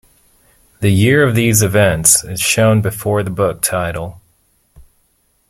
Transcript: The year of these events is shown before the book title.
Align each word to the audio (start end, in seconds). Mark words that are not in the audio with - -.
The 0.79 0.89
year 0.89 1.23
of 1.23 1.35
these 1.35 1.61
events 1.61 2.23
is 2.23 2.41
shown 2.41 2.81
before 2.81 3.21
the 3.21 3.29
book 3.29 3.61
title. 3.61 4.19